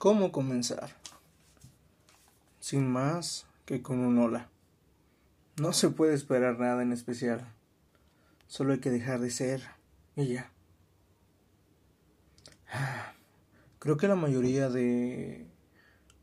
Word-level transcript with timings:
¿Cómo 0.00 0.32
comenzar? 0.32 0.96
Sin 2.58 2.88
más 2.90 3.44
que 3.66 3.82
con 3.82 3.98
un 3.98 4.16
hola. 4.16 4.48
No 5.60 5.74
se 5.74 5.90
puede 5.90 6.14
esperar 6.14 6.58
nada 6.58 6.82
en 6.82 6.94
especial. 6.94 7.46
Solo 8.46 8.72
hay 8.72 8.78
que 8.78 8.88
dejar 8.88 9.20
de 9.20 9.30
ser 9.30 9.62
y 10.16 10.28
ya. 10.28 10.50
Creo 13.78 13.98
que 13.98 14.08
la 14.08 14.16
mayoría 14.16 14.70
de 14.70 15.46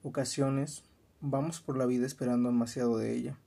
ocasiones 0.02 0.84
vamos 1.22 1.62
por 1.62 1.78
la 1.78 1.86
vida 1.86 2.08
esperando 2.08 2.50
demasiado 2.50 2.98
de 2.98 3.14
ella. 3.14 3.38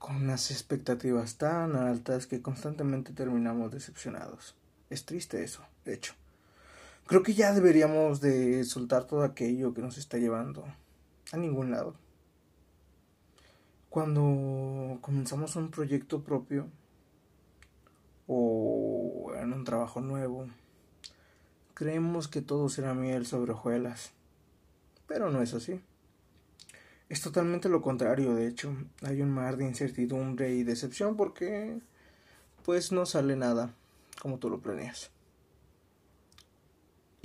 Con 0.00 0.16
unas 0.16 0.50
expectativas 0.50 1.38
tan 1.38 1.76
altas 1.76 2.26
que 2.26 2.42
constantemente 2.42 3.12
terminamos 3.12 3.70
decepcionados. 3.70 4.56
Es 4.90 5.04
triste 5.04 5.44
eso, 5.44 5.62
de 5.84 5.94
hecho. 5.94 6.14
Creo 7.06 7.22
que 7.22 7.34
ya 7.34 7.52
deberíamos 7.52 8.20
de 8.20 8.64
soltar 8.64 9.04
todo 9.04 9.22
aquello 9.22 9.72
que 9.72 9.80
nos 9.80 9.96
está 9.96 10.18
llevando 10.18 10.64
a 11.30 11.36
ningún 11.36 11.70
lado. 11.70 11.94
Cuando 13.88 14.98
comenzamos 15.02 15.54
un 15.54 15.70
proyecto 15.70 16.24
propio 16.24 16.66
o 18.26 19.32
en 19.36 19.52
un 19.52 19.62
trabajo 19.62 20.00
nuevo, 20.00 20.48
creemos 21.74 22.26
que 22.26 22.42
todo 22.42 22.68
será 22.68 22.92
miel 22.92 23.24
sobre 23.24 23.52
hojuelas, 23.52 24.10
pero 25.06 25.30
no 25.30 25.42
es 25.42 25.54
así. 25.54 25.80
Es 27.08 27.20
totalmente 27.20 27.68
lo 27.68 27.82
contrario, 27.82 28.34
de 28.34 28.48
hecho, 28.48 28.74
hay 29.02 29.22
un 29.22 29.30
mar 29.30 29.56
de 29.56 29.64
incertidumbre 29.64 30.56
y 30.56 30.64
decepción 30.64 31.16
porque 31.16 31.78
pues 32.64 32.90
no 32.90 33.06
sale 33.06 33.36
nada 33.36 33.72
como 34.20 34.38
tú 34.38 34.50
lo 34.50 34.58
planeas. 34.58 35.12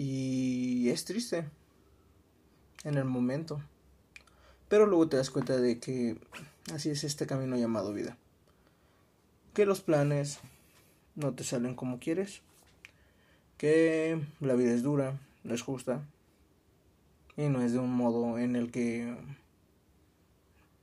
Y 0.03 0.89
es 0.89 1.05
triste 1.05 1.47
en 2.83 2.97
el 2.97 3.05
momento. 3.05 3.61
Pero 4.67 4.87
luego 4.87 5.07
te 5.07 5.17
das 5.17 5.29
cuenta 5.29 5.57
de 5.57 5.79
que 5.79 6.17
así 6.73 6.89
es 6.89 7.03
este 7.03 7.27
camino 7.27 7.55
llamado 7.55 7.93
vida. 7.93 8.17
Que 9.53 9.67
los 9.67 9.81
planes 9.81 10.39
no 11.13 11.35
te 11.35 11.43
salen 11.43 11.76
como 11.76 11.99
quieres. 11.99 12.41
Que 13.59 14.20
la 14.39 14.55
vida 14.55 14.71
es 14.71 14.81
dura, 14.81 15.20
no 15.43 15.53
es 15.53 15.61
justa. 15.61 16.04
Y 17.37 17.49
no 17.49 17.61
es 17.61 17.73
de 17.73 17.77
un 17.77 17.93
modo 17.93 18.39
en 18.39 18.55
el 18.55 18.71
que 18.71 19.15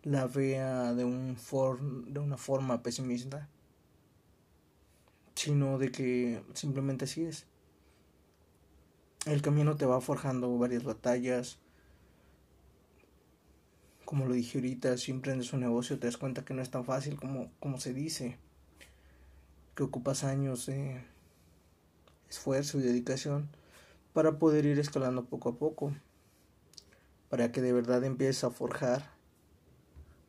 la 0.05 0.28
vea 0.28 0.95
de, 0.95 1.05
un 1.05 1.37
de 2.06 2.21
una 2.21 2.37
forma 2.37 2.84
pesimista. 2.84 3.48
Sino 5.34 5.77
de 5.77 5.91
que 5.91 6.41
simplemente 6.55 7.06
así 7.06 7.25
es 7.25 7.47
el 9.27 9.43
camino 9.43 9.77
te 9.77 9.87
va 9.87 10.01
forjando 10.01 10.57
varias 10.59 10.85
batallas. 10.85 11.59
Como 14.05 14.27
lo 14.27 14.35
dije 14.35 14.59
ahorita, 14.59 14.97
si 14.97 15.11
emprendes 15.11 15.53
un 15.53 15.61
negocio 15.61 15.99
te 15.99 16.07
das 16.07 16.17
cuenta 16.17 16.45
que 16.45 16.55
no 16.55 16.63
es 16.63 16.71
tan 16.71 16.85
fácil 16.85 17.17
como, 17.17 17.51
como 17.61 17.79
se 17.79 17.93
dice. 17.93 18.39
Que 19.75 19.83
ocupas 19.83 20.25
años 20.25 20.67
de 20.67 21.05
esfuerzo 22.29 22.79
y 22.79 22.83
dedicación 22.83 23.49
para 24.13 24.39
poder 24.39 24.65
ir 24.67 24.79
escalando 24.79 25.27
poco 25.27 25.51
a 25.51 25.59
poco. 25.59 25.93
Para 27.29 27.53
que 27.53 27.61
de 27.61 27.73
verdad 27.73 28.03
empieces 28.05 28.45
a 28.45 28.51
forjar 28.51 29.11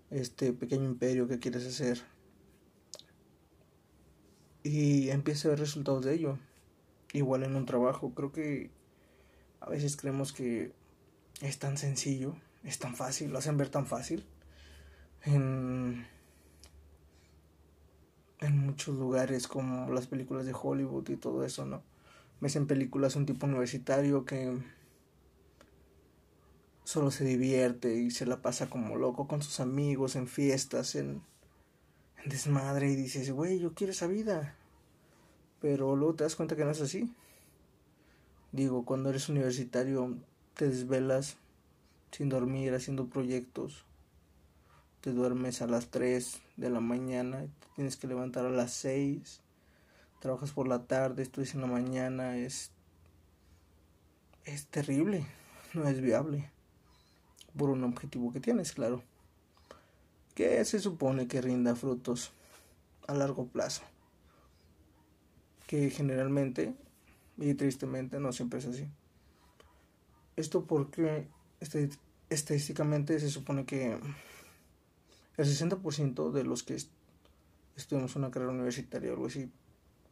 este 0.10 0.52
pequeño 0.52 0.86
imperio 0.86 1.28
que 1.28 1.40
quieres 1.40 1.66
hacer. 1.66 2.02
Y 4.64 5.10
empieces 5.10 5.46
a 5.46 5.50
ver 5.50 5.60
resultados 5.60 6.04
de 6.04 6.16
ello. 6.16 6.38
Igual 7.14 7.44
en 7.44 7.56
un 7.56 7.66
trabajo. 7.66 8.14
Creo 8.14 8.34
que 8.34 8.72
a 9.62 9.70
veces 9.70 9.98
creemos 9.98 10.34
que 10.34 10.72
es 11.42 11.60
tan 11.60 11.78
sencillo, 11.78 12.36
es 12.64 12.80
tan 12.80 12.96
fácil, 12.96 13.32
lo 13.32 13.40
hacen 13.40 13.58
ver 13.58 13.70
tan 13.70 13.86
fácil. 13.86 14.26
En, 15.24 16.08
muchos 18.52 18.96
lugares 18.96 19.48
como 19.48 19.92
las 19.92 20.08
películas 20.08 20.46
de 20.46 20.56
Hollywood 20.60 21.10
y 21.10 21.18
todo 21.18 21.44
eso, 21.44 21.66
¿no? 21.66 21.82
Ves 22.40 22.56
en 22.56 22.68
películas 22.68 23.16
un 23.16 23.26
tipo 23.26 23.46
universitario 23.46 24.26
que 24.26 24.58
solo 26.84 27.12
se 27.12 27.26
divierte 27.26 27.96
y 27.96 28.12
se 28.12 28.26
la 28.26 28.42
pasa 28.42 28.70
como 28.70 28.96
loco 28.96 29.28
con 29.28 29.42
sus 29.42 29.60
amigos, 29.60 30.16
en 30.16 30.28
fiestas, 30.28 30.96
en, 30.96 31.22
en 32.24 32.30
desmadre 32.30 32.92
y 32.92 32.96
dices, 32.96 33.32
güey, 33.32 33.60
yo 33.60 33.74
quiero 33.74 33.92
esa 33.92 34.08
vida. 34.08 34.56
Pero 35.60 35.96
luego 35.96 36.16
te 36.16 36.24
das 36.24 36.36
cuenta 36.36 36.56
que 36.56 36.64
no 36.64 36.72
es 36.72 36.82
así. 36.82 37.14
Digo, 38.52 38.86
cuando 38.86 39.10
eres 39.10 39.30
universitario 39.30 40.18
te 40.56 40.68
desvelas 40.68 41.38
sin 42.12 42.30
dormir 42.30 42.74
haciendo 42.74 43.08
proyectos. 43.08 43.86
Te 45.02 45.12
duermes 45.12 45.62
a 45.62 45.68
las 45.68 45.88
3 45.88 46.42
de 46.58 46.70
la 46.70 46.82
mañana, 46.82 47.42
te 47.42 47.68
tienes 47.76 47.96
que 47.96 48.08
levantar 48.08 48.46
a 48.46 48.50
las 48.50 48.74
6. 48.74 49.42
Trabajas 50.20 50.52
por 50.52 50.68
la 50.68 50.84
tarde, 50.84 51.24
estudias 51.24 51.56
en 51.56 51.62
la 51.62 51.68
mañana, 51.68 52.36
es 52.38 52.72
es 54.46 54.66
terrible, 54.66 55.26
no 55.74 55.88
es 55.88 56.02
viable 56.02 56.50
por 57.56 57.70
un 57.70 57.84
objetivo 57.84 58.32
que 58.32 58.40
tienes, 58.40 58.72
claro. 58.72 59.04
Que 60.34 60.64
se 60.66 60.80
supone 60.80 61.28
que 61.28 61.42
rinda 61.42 61.76
frutos 61.76 62.32
a 63.08 63.14
largo 63.14 63.48
plazo. 63.48 63.84
Que 65.68 65.90
generalmente 65.90 66.74
y 67.40 67.54
tristemente 67.54 68.20
no 68.20 68.32
siempre 68.32 68.60
es 68.60 68.66
así. 68.66 68.88
Esto 70.36 70.66
porque 70.66 71.28
este, 71.60 71.90
estadísticamente 72.30 73.20
se 73.20 73.30
supone 73.30 73.66
que 73.66 73.94
el 75.38 75.46
60% 75.46 76.32
de 76.32 76.44
los 76.44 76.64
que 76.64 76.78
estudiamos 77.76 78.16
una 78.16 78.32
carrera 78.32 78.52
universitaria 78.52 79.12
o 79.12 79.14
algo 79.14 79.28
así, 79.28 79.50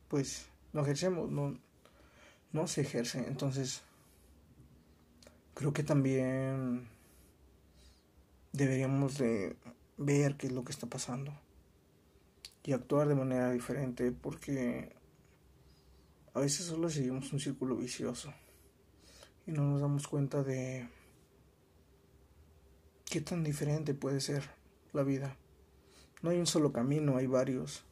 pues 0.08 0.48
no 0.74 0.82
ejercemos, 0.82 1.30
no, 1.30 1.58
no 2.54 2.68
se 2.68 2.82
ejerce. 2.82 3.26
Entonces, 3.28 3.82
creo 5.54 5.74
que 5.74 5.84
también 5.84 6.88
deberíamos 8.54 9.18
de 9.18 9.56
ver 9.98 10.36
qué 10.38 10.48
es 10.48 10.54
lo 10.54 10.64
que 10.64 10.72
está 10.72 10.88
pasando 10.88 11.34
y 12.64 12.74
actuar 12.74 13.08
de 13.08 13.16
manera 13.16 13.52
diferente 13.52 14.12
porque 14.12 14.97
a 16.38 16.40
veces 16.40 16.68
solo 16.68 16.88
seguimos 16.88 17.34
un 17.34 17.40
círculo 17.40 17.76
vicioso 17.76 18.32
y 19.48 19.52
no 19.52 19.64
nos 19.64 19.82
damos 19.82 20.08
cuenta 20.08 20.44
de 20.44 20.88
qué 23.06 23.22
tan 23.22 23.44
diferente 23.44 23.96
puede 23.96 24.22
ser 24.22 24.44
la 24.94 25.02
vida. 25.02 25.36
No 26.22 26.30
hay 26.30 26.38
un 26.38 26.46
solo 26.46 26.72
camino, 26.72 27.18
hay 27.18 27.26
varios. 27.26 27.84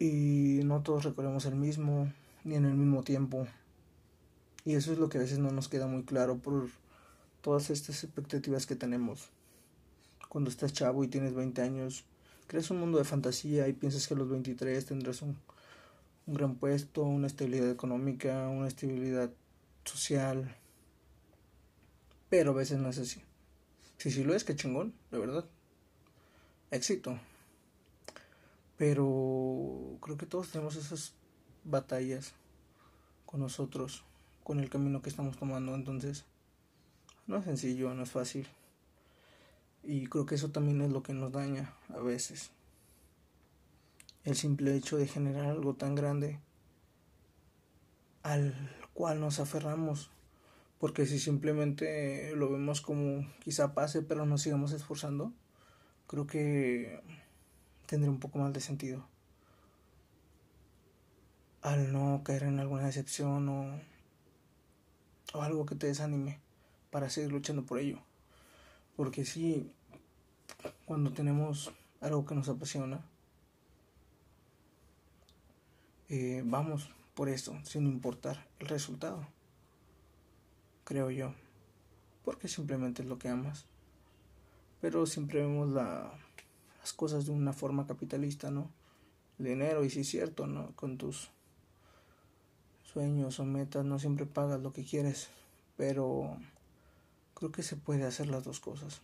Y 0.00 0.62
no 0.64 0.82
todos 0.82 1.04
recorremos 1.04 1.46
el 1.46 1.54
mismo, 1.54 2.12
ni 2.42 2.56
en 2.56 2.64
el 2.64 2.74
mismo 2.74 3.04
tiempo. 3.04 3.46
Y 4.64 4.74
eso 4.74 4.92
es 4.92 4.98
lo 4.98 5.08
que 5.08 5.18
a 5.18 5.20
veces 5.20 5.38
no 5.38 5.52
nos 5.52 5.68
queda 5.68 5.86
muy 5.86 6.02
claro 6.02 6.38
por 6.38 6.70
todas 7.40 7.70
estas 7.70 8.02
expectativas 8.02 8.66
que 8.66 8.74
tenemos. 8.74 9.28
Cuando 10.28 10.50
estás 10.50 10.72
chavo 10.72 11.04
y 11.04 11.08
tienes 11.08 11.34
20 11.34 11.62
años, 11.62 12.04
creas 12.46 12.70
un 12.70 12.80
mundo 12.80 12.98
de 12.98 13.04
fantasía 13.04 13.68
y 13.68 13.72
piensas 13.72 14.06
que 14.06 14.14
a 14.14 14.16
los 14.16 14.28
23 14.28 14.86
tendrás 14.86 15.22
un, 15.22 15.36
un 16.26 16.34
gran 16.34 16.56
puesto, 16.56 17.02
una 17.02 17.26
estabilidad 17.26 17.70
económica, 17.70 18.48
una 18.48 18.68
estabilidad 18.68 19.30
social. 19.84 20.56
Pero 22.28 22.50
a 22.50 22.54
veces 22.54 22.78
no 22.78 22.88
es 22.88 22.98
así. 22.98 23.22
Si 23.98 24.10
sí 24.10 24.24
lo 24.24 24.34
es, 24.34 24.44
qué 24.44 24.54
chingón, 24.54 24.92
de 25.10 25.18
verdad. 25.18 25.44
Éxito. 26.70 27.18
Pero 28.76 29.96
creo 30.00 30.16
que 30.16 30.26
todos 30.26 30.50
tenemos 30.50 30.76
esas 30.76 31.14
batallas 31.64 32.34
con 33.24 33.40
nosotros, 33.40 34.04
con 34.44 34.60
el 34.60 34.68
camino 34.68 35.00
que 35.00 35.08
estamos 35.08 35.36
tomando. 35.36 35.74
Entonces, 35.74 36.24
no 37.26 37.38
es 37.38 37.44
sencillo, 37.44 37.94
no 37.94 38.02
es 38.02 38.10
fácil. 38.10 38.46
Y 39.88 40.08
creo 40.08 40.26
que 40.26 40.34
eso 40.34 40.50
también 40.50 40.80
es 40.80 40.90
lo 40.90 41.04
que 41.04 41.14
nos 41.14 41.30
daña 41.30 41.72
a 41.94 42.00
veces. 42.00 42.50
El 44.24 44.34
simple 44.34 44.74
hecho 44.74 44.96
de 44.96 45.06
generar 45.06 45.46
algo 45.46 45.74
tan 45.74 45.94
grande 45.94 46.40
al 48.24 48.52
cual 48.94 49.20
nos 49.20 49.38
aferramos. 49.38 50.10
Porque 50.80 51.06
si 51.06 51.20
simplemente 51.20 52.34
lo 52.34 52.50
vemos 52.50 52.80
como 52.80 53.24
quizá 53.38 53.74
pase 53.74 54.02
pero 54.02 54.26
nos 54.26 54.42
sigamos 54.42 54.72
esforzando, 54.72 55.32
creo 56.08 56.26
que 56.26 57.00
tendría 57.86 58.10
un 58.10 58.18
poco 58.18 58.40
más 58.40 58.52
de 58.52 58.60
sentido. 58.60 59.06
Al 61.62 61.92
no 61.92 62.22
caer 62.24 62.42
en 62.42 62.58
alguna 62.58 62.86
decepción 62.86 63.48
o, 63.48 63.80
o 65.32 65.42
algo 65.42 65.64
que 65.64 65.76
te 65.76 65.86
desanime 65.86 66.40
para 66.90 67.08
seguir 67.08 67.30
luchando 67.30 67.64
por 67.64 67.78
ello. 67.78 68.00
Porque 68.96 69.24
si 69.24 69.70
cuando 70.86 71.12
tenemos 71.12 71.70
algo 72.00 72.24
que 72.24 72.34
nos 72.34 72.48
apasiona, 72.48 73.04
eh, 76.08 76.42
vamos 76.44 76.88
por 77.14 77.28
eso, 77.28 77.58
sin 77.64 77.86
importar 77.86 78.46
el 78.58 78.68
resultado. 78.68 79.26
creo 80.84 81.10
yo, 81.10 81.34
porque 82.24 82.46
simplemente 82.46 83.02
es 83.02 83.08
lo 83.08 83.18
que 83.18 83.28
amas. 83.28 83.66
Pero 84.80 85.04
siempre 85.06 85.40
vemos 85.40 85.68
la, 85.70 86.12
las 86.80 86.92
cosas 86.92 87.26
de 87.26 87.32
una 87.32 87.52
forma 87.52 87.86
capitalista, 87.86 88.50
¿no? 88.50 88.70
El 89.38 89.46
dinero, 89.46 89.84
y 89.84 89.90
sí 89.90 90.00
es 90.00 90.08
cierto, 90.08 90.46
¿no? 90.46 90.70
Con 90.76 90.96
tus 90.96 91.30
sueños 92.84 93.40
o 93.40 93.44
metas 93.44 93.84
no 93.84 93.98
siempre 93.98 94.26
pagas 94.26 94.62
lo 94.62 94.72
que 94.72 94.84
quieres, 94.84 95.28
pero 95.76 96.38
creo 97.36 97.52
que 97.52 97.62
se 97.62 97.76
puede 97.76 98.04
hacer 98.04 98.28
las 98.28 98.44
dos 98.44 98.60
cosas. 98.60 99.02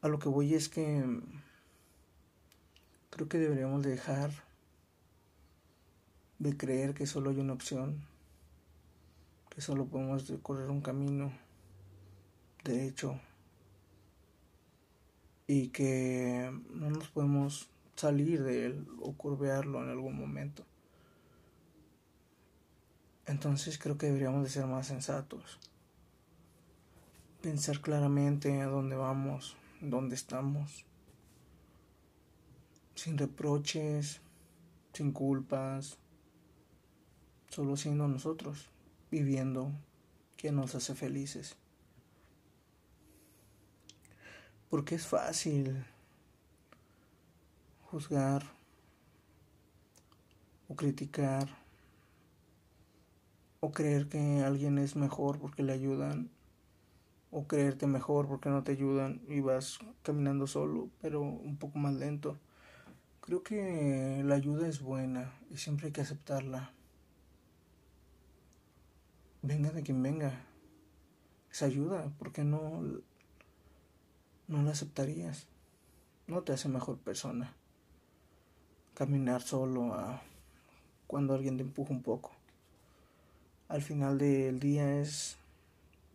A 0.00 0.08
lo 0.08 0.18
que 0.18 0.30
voy 0.30 0.54
es 0.54 0.70
que 0.70 1.04
creo 3.10 3.28
que 3.28 3.38
deberíamos 3.38 3.82
dejar 3.82 4.30
de 6.38 6.56
creer 6.56 6.94
que 6.94 7.06
solo 7.06 7.28
hay 7.30 7.38
una 7.38 7.52
opción, 7.52 8.06
que 9.50 9.60
solo 9.60 9.84
podemos 9.84 10.28
recorrer 10.28 10.70
un 10.70 10.80
camino 10.80 11.30
derecho 12.64 13.20
y 15.46 15.68
que 15.68 16.50
no 16.70 16.90
nos 16.90 17.08
podemos 17.08 17.68
salir 17.96 18.42
de 18.44 18.66
él 18.66 18.88
o 19.00 19.12
curvearlo 19.12 19.82
en 19.82 19.90
algún 19.90 20.16
momento. 20.16 20.64
Entonces 23.26 23.78
creo 23.78 23.98
que 23.98 24.06
deberíamos 24.06 24.44
de 24.44 24.48
ser 24.48 24.64
más 24.64 24.86
sensatos. 24.86 25.58
Pensar 27.40 27.80
claramente 27.80 28.60
a 28.62 28.66
dónde 28.66 28.96
vamos, 28.96 29.56
dónde 29.80 30.16
estamos. 30.16 30.84
Sin 32.96 33.16
reproches, 33.16 34.20
sin 34.92 35.12
culpas, 35.12 35.98
solo 37.48 37.76
siendo 37.76 38.08
nosotros, 38.08 38.70
viviendo 39.12 39.70
que 40.36 40.50
nos 40.50 40.74
hace 40.74 40.96
felices. 40.96 41.54
Porque 44.68 44.96
es 44.96 45.06
fácil 45.06 45.84
juzgar 47.84 48.42
o 50.68 50.74
criticar 50.74 51.48
o 53.60 53.70
creer 53.70 54.08
que 54.08 54.40
alguien 54.40 54.78
es 54.78 54.96
mejor 54.96 55.38
porque 55.38 55.62
le 55.62 55.72
ayudan 55.72 56.36
o 57.30 57.46
creerte 57.46 57.86
mejor 57.86 58.26
porque 58.26 58.48
no 58.48 58.64
te 58.64 58.72
ayudan 58.72 59.20
y 59.28 59.40
vas 59.40 59.78
caminando 60.02 60.46
solo 60.46 60.88
pero 61.00 61.20
un 61.20 61.56
poco 61.56 61.78
más 61.78 61.94
lento. 61.94 62.38
Creo 63.20 63.42
que 63.42 64.22
la 64.24 64.36
ayuda 64.36 64.68
es 64.68 64.80
buena 64.80 65.32
y 65.50 65.58
siempre 65.58 65.86
hay 65.86 65.92
que 65.92 66.00
aceptarla 66.00 66.72
venga 69.42 69.70
de 69.70 69.82
quien 69.82 70.02
venga, 70.02 70.32
esa 71.50 71.66
ayuda, 71.66 72.12
porque 72.18 72.44
no, 72.44 72.82
no 74.46 74.62
la 74.62 74.72
aceptarías? 74.72 75.46
No 76.26 76.42
te 76.42 76.52
hace 76.52 76.68
mejor 76.68 76.98
persona. 76.98 77.54
Caminar 78.94 79.42
solo 79.42 79.94
a 79.94 80.22
cuando 81.06 81.34
alguien 81.34 81.56
te 81.56 81.62
empuja 81.62 81.92
un 81.92 82.02
poco. 82.02 82.32
Al 83.68 83.82
final 83.82 84.18
del 84.18 84.60
día 84.60 85.00
es 85.00 85.36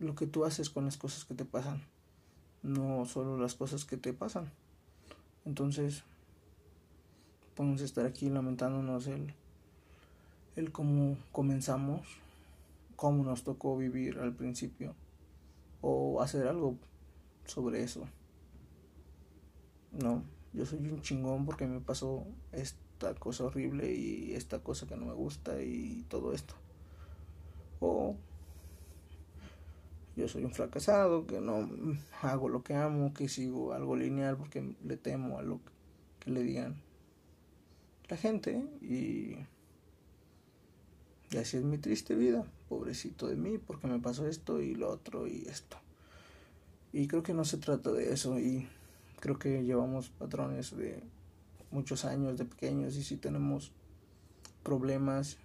lo 0.04 0.14
que 0.14 0.26
tú 0.26 0.44
haces 0.44 0.70
con 0.70 0.84
las 0.84 0.96
cosas 0.96 1.24
que 1.24 1.34
te 1.34 1.44
pasan, 1.44 1.82
no 2.62 3.04
solo 3.06 3.38
las 3.38 3.54
cosas 3.54 3.84
que 3.84 3.96
te 3.96 4.12
pasan. 4.12 4.50
Entonces, 5.44 6.04
podemos 7.56 7.80
estar 7.80 8.06
aquí 8.06 8.30
lamentándonos 8.30 9.06
el, 9.06 9.34
el 10.56 10.72
cómo 10.72 11.16
comenzamos 11.32 12.02
cómo 12.96 13.24
nos 13.24 13.44
tocó 13.44 13.76
vivir 13.76 14.18
al 14.18 14.32
principio 14.32 14.94
o 15.80 16.22
hacer 16.22 16.46
algo 16.46 16.76
sobre 17.44 17.82
eso. 17.82 18.06
No, 19.92 20.22
yo 20.52 20.64
soy 20.66 20.78
un 20.78 21.02
chingón 21.02 21.44
porque 21.44 21.66
me 21.66 21.80
pasó 21.80 22.24
esta 22.52 23.14
cosa 23.14 23.44
horrible 23.44 23.94
y 23.94 24.34
esta 24.34 24.60
cosa 24.60 24.86
que 24.86 24.96
no 24.96 25.06
me 25.06 25.12
gusta 25.12 25.62
y 25.62 26.04
todo 26.08 26.32
esto. 26.32 26.54
O 27.80 28.16
yo 30.16 30.28
soy 30.28 30.44
un 30.44 30.52
fracasado, 30.52 31.26
que 31.26 31.40
no 31.40 31.68
hago 32.22 32.48
lo 32.48 32.62
que 32.62 32.74
amo, 32.74 33.12
que 33.14 33.28
sigo 33.28 33.72
algo 33.72 33.96
lineal 33.96 34.36
porque 34.36 34.76
le 34.84 34.96
temo 34.96 35.38
a 35.38 35.42
lo 35.42 35.60
que 36.20 36.30
le 36.30 36.42
digan 36.42 36.76
la 38.08 38.16
gente 38.16 38.64
y 38.80 39.36
y 41.34 41.36
así 41.36 41.56
es 41.56 41.64
mi 41.64 41.78
triste 41.78 42.14
vida, 42.14 42.44
pobrecito 42.68 43.26
de 43.26 43.34
mí, 43.34 43.58
porque 43.58 43.88
me 43.88 43.98
pasó 43.98 44.28
esto 44.28 44.60
y 44.60 44.76
lo 44.76 44.88
otro 44.88 45.26
y 45.26 45.44
esto. 45.48 45.76
Y 46.92 47.08
creo 47.08 47.24
que 47.24 47.34
no 47.34 47.44
se 47.44 47.56
trata 47.56 47.90
de 47.90 48.12
eso 48.12 48.38
y 48.38 48.68
creo 49.18 49.36
que 49.36 49.64
llevamos 49.64 50.10
patrones 50.10 50.76
de 50.76 51.02
muchos 51.72 52.04
años 52.04 52.38
de 52.38 52.44
pequeños 52.44 52.94
y 52.94 53.02
si 53.02 53.16
tenemos 53.16 53.72
problemas 54.62 55.38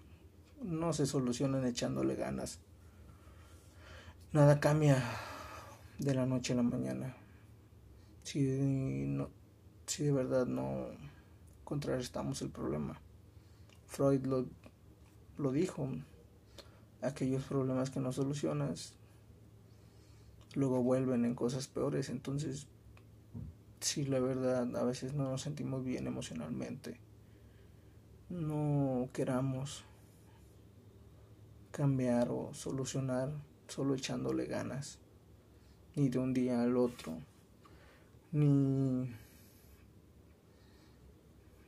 no 0.61 0.93
se 0.93 1.07
solucionan 1.07 1.65
echándole 1.65 2.13
ganas. 2.13 2.59
Nada 4.31 4.59
cambia 4.59 5.03
de 5.97 6.13
la 6.13 6.25
noche 6.25 6.53
a 6.53 6.57
la 6.57 6.63
mañana. 6.63 7.15
Si, 8.23 8.39
no, 9.07 9.29
si 9.85 10.03
de 10.03 10.11
verdad 10.11 10.45
no 10.45 10.87
contrarrestamos 11.63 12.41
el 12.41 12.49
problema. 12.49 12.99
Freud 13.87 14.25
lo 14.25 14.45
lo 15.39 15.53
dijo, 15.53 15.87
aquellos 17.01 17.43
problemas 17.45 17.89
que 17.89 18.01
no 18.01 18.11
solucionas 18.11 18.93
luego 20.53 20.83
vuelven 20.83 21.23
en 21.23 21.33
cosas 21.33 21.67
peores, 21.67 22.09
entonces 22.09 22.67
si 23.79 24.03
la 24.03 24.19
verdad 24.19 24.75
a 24.75 24.83
veces 24.83 25.13
no 25.13 25.23
nos 25.31 25.41
sentimos 25.41 25.85
bien 25.85 26.07
emocionalmente, 26.07 26.99
no 28.29 29.07
queramos 29.13 29.85
cambiar 31.71 32.29
o 32.29 32.53
solucionar 32.53 33.31
solo 33.69 33.95
echándole 33.95 34.45
ganas, 34.45 34.99
ni 35.95 36.09
de 36.09 36.19
un 36.19 36.33
día 36.33 36.61
al 36.61 36.77
otro, 36.77 37.17
ni, 38.31 39.09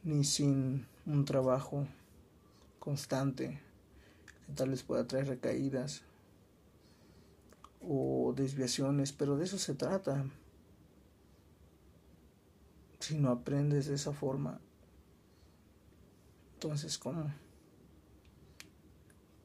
ni 0.03 0.23
sin 0.23 0.85
un 1.05 1.25
trabajo 1.25 1.87
constante 2.79 3.59
que 4.45 4.53
tal 4.53 4.69
vez 4.69 4.83
pueda 4.83 5.07
traer 5.07 5.27
recaídas 5.27 6.03
o 7.81 8.33
desviaciones, 8.35 9.11
pero 9.11 9.37
de 9.37 9.45
eso 9.45 9.57
se 9.57 9.73
trata. 9.73 10.25
Si 12.99 13.17
no 13.17 13.31
aprendes 13.31 13.87
de 13.87 13.95
esa 13.95 14.13
forma, 14.13 14.59
entonces 16.53 16.97
¿cómo? 16.99 17.33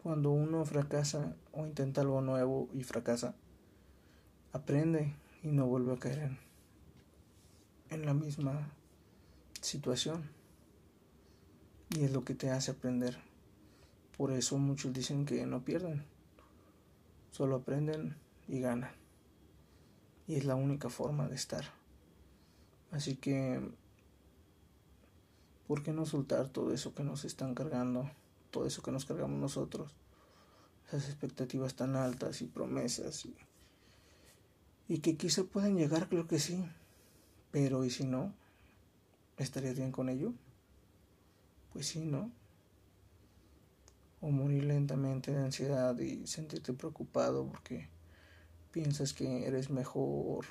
Cuando 0.07 0.31
uno 0.31 0.65
fracasa 0.65 1.35
o 1.51 1.67
intenta 1.67 2.01
algo 2.01 2.21
nuevo 2.21 2.69
y 2.73 2.85
fracasa, 2.85 3.35
aprende 4.53 5.13
y 5.43 5.49
no 5.49 5.67
vuelve 5.67 5.95
a 5.95 5.97
caer 5.97 6.39
en, 7.91 8.07
la 8.07 8.15
misma 8.15 8.71
situación. 9.61 10.31
Y 11.91 12.05
es 12.05 12.13
lo 12.13 12.25
que 12.25 12.37
te 12.37 12.53
hace 12.53 12.71
aprender. 12.71 13.19
Por 14.17 14.31
eso 14.31 14.59
muchos 14.59 14.93
dicen 14.93 15.27
que 15.27 15.45
no 15.45 15.65
pierden, 15.65 16.05
solo 17.33 17.57
aprenden 17.57 18.15
y 18.47 18.61
ganan. 18.61 18.93
Y 20.29 20.37
es 20.37 20.45
la 20.45 20.55
única 20.55 20.89
forma 20.89 21.27
de 21.27 21.35
estar. 21.35 21.65
Así 22.93 23.17
que, 23.17 23.61
¿por 25.67 25.83
qué 25.83 25.93
no 25.93 26.07
soltar 26.07 26.49
todo 26.49 26.73
eso 26.73 26.95
que 26.95 27.03
nos 27.03 27.25
están 27.25 27.57
cargando? 27.57 28.09
Todo 28.51 28.67
eso 28.67 28.83
que 28.83 28.93
nos 28.93 29.05
cargamos 29.05 29.39
nosotros. 29.39 29.93
Esas 30.89 31.09
expectativas 31.09 31.75
tan 31.75 31.97
altas 31.97 32.43
y 32.43 32.47
promesas. 32.47 33.27
Y, 34.89 34.99
que 34.99 35.17
quizá 35.17 35.45
pueden 35.45 35.77
llegar, 35.77 36.09
creo 36.09 36.27
que 36.27 36.39
sí. 36.39 36.65
Pero 37.51 37.85
¿y 37.85 37.91
si 37.91 38.05
no? 38.05 38.33
¿Estarías 39.37 39.77
bien 39.77 39.93
con 39.93 40.09
ello? 40.09 40.33
Pues 41.73 41.89
sí, 41.89 42.01
¿no? 42.01 42.31
o 44.21 44.31
morir 44.31 44.65
lentamente 44.65 45.33
de 45.33 45.45
ansiedad 45.45 45.99
y 45.99 46.27
sentirte 46.27 46.73
preocupado 46.73 47.47
porque 47.47 47.89
piensas 48.73 49.13
que 49.13 49.47
eres 49.47 49.71
mejor 49.71 50.47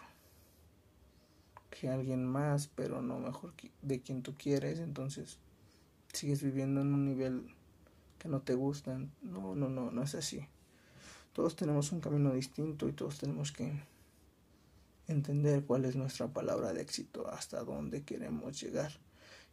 que 1.70 1.90
alguien 1.90 2.26
más, 2.26 2.68
pero 2.68 3.02
no 3.02 3.20
mejor 3.20 3.54
de 3.82 4.02
quien 4.02 4.22
tú 4.22 4.36
quieres, 4.38 4.80
entonces 4.80 5.40
sigues 6.14 6.42
viviendo 6.42 6.82
en 6.82 6.94
un 6.94 7.06
nivel 7.06 7.55
que 8.26 8.32
no 8.32 8.42
te 8.42 8.56
gusta. 8.56 8.98
No, 9.22 9.54
no, 9.54 9.70
no, 9.70 9.92
no 9.92 10.04
es 10.04 10.16
así. 10.16 10.48
Todos 11.34 11.56
tenemos 11.56 11.92
un 11.92 12.02
camino 12.02 12.34
distinto 12.34 12.90
y 12.90 12.94
todos 12.94 13.20
tenemos 13.20 13.52
que 13.52 13.72
entender 15.08 15.64
cuál 15.64 15.86
es 15.86 15.96
nuestra 15.96 16.28
palabra 16.28 16.74
de 16.74 16.82
éxito, 16.82 17.28
hasta 17.28 17.64
dónde 17.64 18.02
queremos 18.02 18.60
llegar 18.60 18.92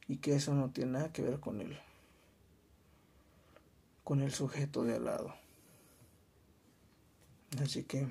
y 0.08 0.16
que 0.16 0.36
eso 0.36 0.54
no 0.54 0.70
tiene 0.70 0.92
nada 0.92 1.12
que 1.12 1.20
ver 1.20 1.38
con 1.38 1.60
él 1.60 1.78
con 4.04 4.20
el 4.20 4.32
sujeto 4.32 4.84
de 4.84 4.96
al 4.96 5.04
lado. 5.04 5.34
Así 7.62 7.84
que 7.84 8.08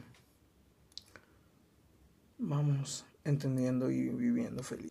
vamos 2.38 3.04
entendiendo 3.24 3.90
y 3.90 4.10
viviendo 4.10 4.64
feliz. 4.64 4.90